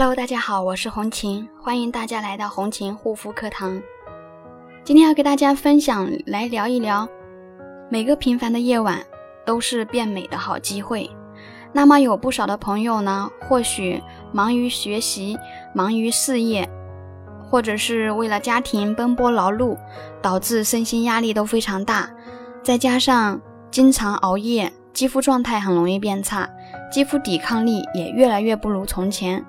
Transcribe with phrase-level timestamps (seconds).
[0.00, 3.82] Hello，大家好，我是红琴，欢迎大家来到红琴护肤课堂。
[4.84, 7.08] 今天要给大家分享，来聊一聊，
[7.90, 9.04] 每个平凡的夜晚
[9.44, 11.10] 都是变美的好机会。
[11.72, 14.00] 那么有不少的朋友呢，或许
[14.30, 15.36] 忙于学习，
[15.74, 16.70] 忙于事业，
[17.50, 19.76] 或者是为了家庭奔波劳碌，
[20.22, 22.08] 导致身心压力都非常大，
[22.62, 26.48] 再加上经常熬夜，肌肤状态很容易变差，
[26.90, 29.44] 肌肤抵抗力也越来越不如从前。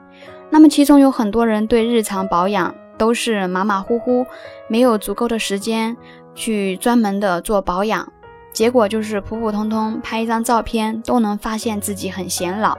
[0.49, 4.25] 那么其中有很多人对日常保养都是马马虎虎，
[4.67, 5.95] 没有足够的时间
[6.33, 8.11] 去专门的做保养，
[8.51, 12.77] 结果就是普普通通拍一张照片都能发现自己很显老。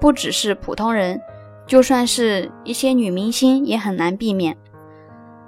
[0.00, 1.20] 不只是普通人，
[1.66, 4.56] 就算是一些女明星也很难避免。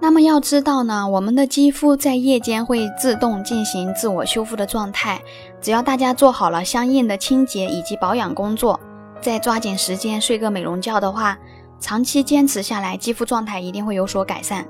[0.00, 5.20] 那么要知道呢，我们的肌肤在夜间会自动进行自我修复的状态，
[5.60, 8.78] 只要大家做好了相应的清洁以及保养工作，
[9.20, 11.36] 再抓紧时间睡个美容觉的话。
[11.78, 14.66] 长期坚持下来，肌肤状态一定会有所改善。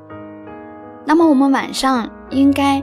[1.05, 2.83] 那么我们晚上应该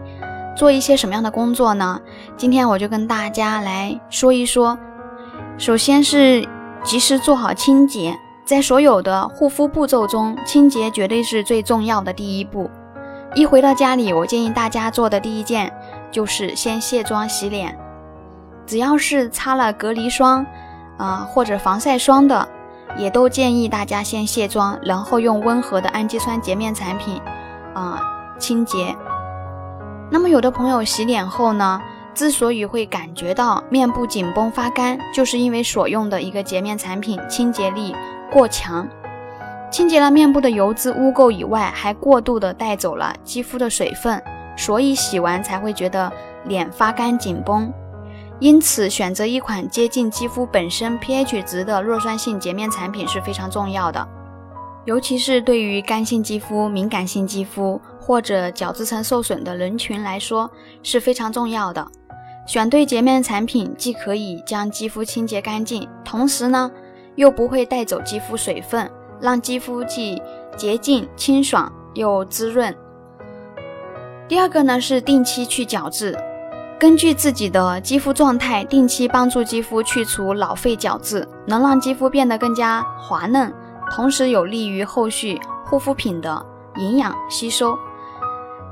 [0.56, 2.00] 做一些什么样的工作呢？
[2.38, 4.80] 今天我就跟大家来说一说。
[5.58, 6.48] 首先是
[6.86, 12.70] 及时做好清洁，在所有的护肤步骤中，清洁绝对是最重要的第一步。
[13.36, 15.72] 一回到家里，我建议大家做的第一件
[16.12, 17.78] 就是先卸妆洗脸。
[18.66, 20.46] 只要是擦了隔离霜，
[20.98, 22.48] 啊或者防晒霜的。
[22.96, 27.20] 也都建议大家先卸妆，然后用温和的氨基酸洁面产品，
[27.74, 28.00] 啊
[28.38, 28.96] 清洁。
[30.12, 31.82] 那么有的朋友洗脸后呢，
[32.14, 37.96] 之所以会感觉到面部紧绷发干，就是因为所用的一个洁面产品清洁力
[38.34, 38.90] 过强，
[39.72, 44.20] 清洁了面部的油脂污垢以外，还过度的带走了肌肤的水分，
[44.58, 46.12] 所以洗完才会觉得
[46.46, 47.72] 脸发干紧绷。
[48.40, 54.06] 因此，选择一款接近肌肤本身 pH 值的弱酸性洁面产品是非常重要的，
[54.86, 60.50] 尤其是对于干性肌肤、敏感性肌肤或者角质层受损的人群来说
[60.82, 61.88] 是非常重要的。
[62.48, 66.72] 选对洁面产品，既可以将肌肤清洁干净，同时呢
[67.16, 70.22] 又不会带走肌肤水分，让肌肤既
[70.58, 72.76] 洁净清爽又滋润。
[74.28, 76.18] 第二个呢是定期去角质。
[76.80, 83.54] 根据自己的肌肤状态，定期帮助肌肤去除老废角质，能让肌肤变得更加滑嫩，
[83.92, 86.46] 同时有利于后续护肤品的
[86.76, 87.78] 营养吸收。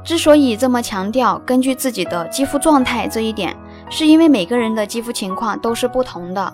[0.03, 3.55] 之所以这么强调根据自己的肌肤状态这一点，
[3.89, 6.53] 是因为每个人的肌肤情况都是不同的。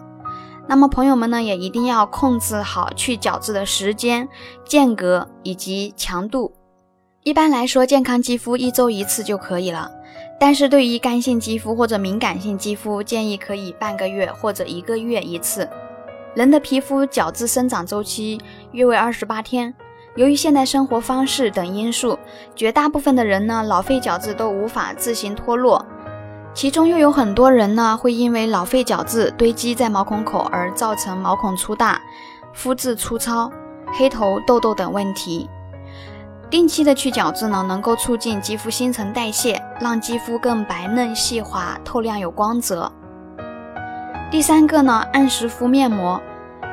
[0.67, 4.27] 那么朋友们呢，也一定要控制好去角质的时间、
[4.65, 6.53] 间隔以及强度。
[7.23, 9.89] 一般来说，健康肌肤一周一次就可以了。
[10.39, 15.67] 但是对于干性肌肤或者敏感性肌肤，建议可以半个月或者一个月一次。
[16.35, 18.39] 人的皮肤角质生长周期
[18.71, 19.73] 约为二十八天。
[20.15, 22.17] 由于现代生活方式等因素，
[22.55, 25.85] 绝大部分的人呢，老废角质都无法自行脱落。
[26.57, 32.01] 其中又有很多人呢，会因为老废角质堆积在毛孔口而造成毛孔粗大、
[32.51, 33.51] 肤质粗糙、
[33.93, 35.47] 黑头、痘痘等问题。
[36.49, 42.91] 定期的去角质呢，能够促进肌肤新陈代谢，让肌肤更白嫩细滑、透亮有光泽。
[44.31, 46.19] 第三个呢，按时敷面膜。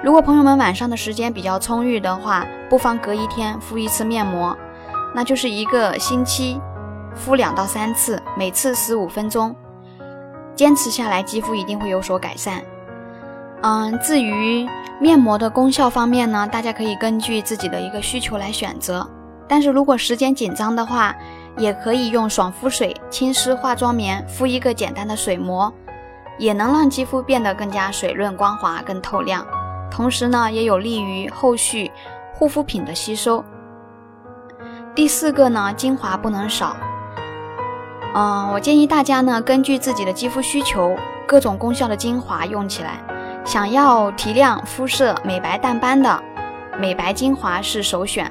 [0.02, 4.56] 如果朋友们晚上的时间比较充裕的话，不妨隔一天敷一次面膜，
[5.14, 6.58] 那就是一个星期
[7.14, 9.54] 敷两到三次，每次十五分钟，
[10.54, 12.62] 坚持下来，肌肤一定会有所改善。
[13.62, 14.69] 嗯，至于
[15.00, 19.09] 面膜的功效方面呢，大家可以根据自己的一个需求来选择。
[19.48, 21.14] 但是如果时间紧张的话，
[21.56, 25.72] 也可以用爽肤水、轻湿化妆棉敷一个简单的水膜，
[26.38, 29.47] 也能让肌肤变得更加水润光滑、更透亮。
[29.91, 31.91] 同时呢，也有利于后续
[32.32, 33.44] 护肤品的吸收。
[34.94, 36.76] 第四个呢，精华不能少。
[38.14, 43.00] 嗯，我建议大家呢，根据自己的肌肤需求，各种功效的精华用起来。
[43.44, 46.22] 想要提亮肤色、美白淡斑的，
[46.80, 48.31] 美白精华是首选。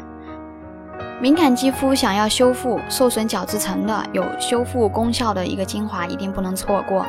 [1.21, 7.05] 敏感肌肤想要修复受损角质层的有修复功效的一个精华，一定不能错过。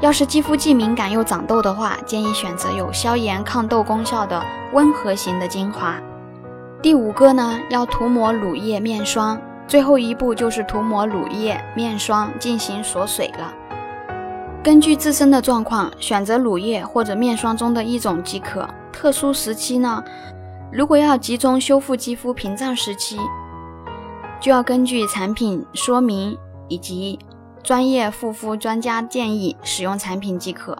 [0.00, 4.42] 要是肌肤既敏感又长痘的话，建议选择有消炎抗痘功效的
[4.72, 5.94] 温和型的精华。
[6.82, 13.52] 第五个呢，要涂抹乳液面霜，最后一步就是涂抹乳液面霜进行锁水了。
[14.62, 18.68] 根据自身的状况选择乳液或者面霜中的一种即可。
[18.92, 20.02] 特殊时期呢，
[20.72, 23.18] 如果要集中修复肌肤屏障时期。
[24.38, 26.36] 就要根据产品说明
[26.68, 27.18] 以及
[27.62, 30.76] 专业护肤专家建议使用产品即可。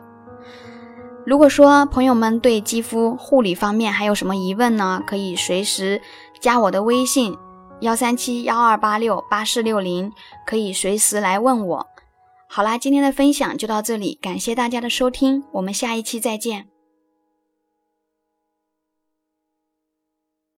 [1.25, 5.03] 如果说朋友们对肌肤护理方面还有什么疑问呢？
[5.06, 6.00] 可以随时
[6.38, 7.35] 加我的微信
[7.81, 10.11] 幺三七幺二八六八四六零，
[10.46, 11.87] 可以随时来问我。
[12.49, 16.75] 好啦，今天的分享就到这里，感谢大家的收听，我们下一期再见。